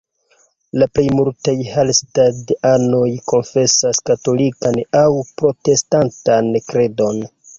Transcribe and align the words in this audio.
La 0.83 0.85
plej 0.93 1.03
multaj 1.17 1.53
Hallstatt-anoj 1.73 3.11
konfesas 3.33 4.01
katolikan 4.11 4.81
aŭ 5.03 5.05
protestantan 5.43 6.53
kredon. 6.73 7.23